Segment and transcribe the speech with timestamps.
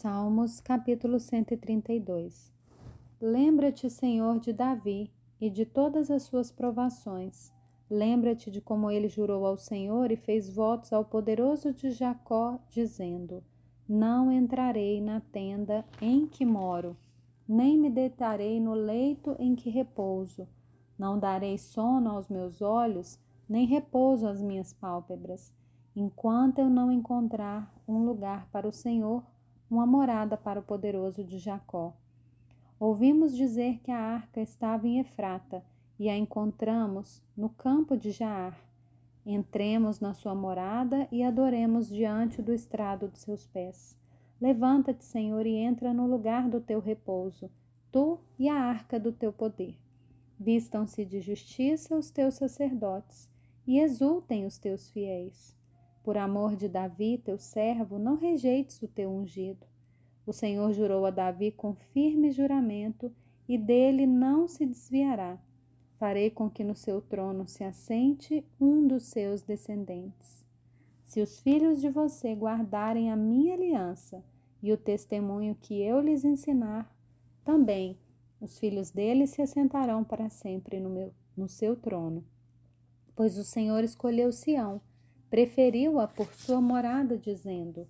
[0.00, 2.50] Salmos capítulo 132
[3.20, 7.52] Lembra-te, Senhor, de Davi e de todas as suas provações.
[7.90, 13.44] Lembra-te de como ele jurou ao Senhor e fez votos ao poderoso de Jacó, dizendo:
[13.86, 16.96] Não entrarei na tenda em que moro,
[17.46, 20.48] nem me deitarei no leito em que repouso.
[20.98, 25.52] Não darei sono aos meus olhos, nem repouso às minhas pálpebras,
[25.94, 29.22] enquanto eu não encontrar um lugar para o Senhor
[29.70, 31.94] uma morada para o poderoso de Jacó.
[32.78, 35.62] Ouvimos dizer que a arca estava em Efrata
[35.98, 38.58] e a encontramos no campo de Jaar.
[39.24, 43.96] Entremos na sua morada e adoremos diante do estrado de seus pés.
[44.40, 47.50] Levanta-te, Senhor, e entra no lugar do teu repouso,
[47.92, 49.76] tu e a arca do teu poder.
[50.38, 53.30] Vistam-se de justiça os teus sacerdotes
[53.66, 55.54] e exultem os teus fiéis.
[56.02, 59.66] Por amor de Davi, teu servo, não rejeites o teu ungido.
[60.26, 63.12] O Senhor jurou a Davi com firme juramento,
[63.48, 65.36] e dele não se desviará.
[65.98, 70.46] Farei com que no seu trono se assente um dos seus descendentes.
[71.04, 74.24] Se os filhos de você guardarem a minha aliança
[74.62, 76.96] e o testemunho que eu lhes ensinar,
[77.44, 77.98] também
[78.40, 82.24] os filhos deles se assentarão para sempre no, meu, no seu trono.
[83.16, 84.80] Pois o Senhor escolheu Sião
[85.30, 87.86] preferiu-a por sua morada, dizendo: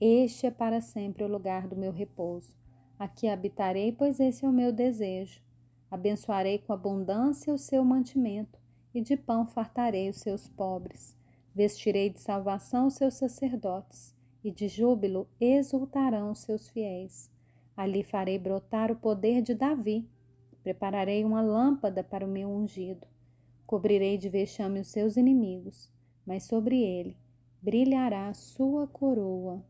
[0.00, 2.56] Este é para sempre o lugar do meu repouso.
[2.98, 5.40] Aqui habitarei, pois esse é o meu desejo.
[5.90, 8.58] Abençoarei com abundância o seu mantimento,
[8.94, 11.14] e de pão fartarei os seus pobres.
[11.54, 17.30] Vestirei de salvação os seus sacerdotes, e de júbilo exultarão os seus fiéis.
[17.76, 20.08] Ali farei brotar o poder de Davi.
[20.62, 23.06] Prepararei uma lâmpada para o meu ungido.
[23.66, 25.90] Cobrirei de vexame os seus inimigos
[26.28, 27.16] mas sobre ele
[27.62, 29.64] brilhará sua coroa.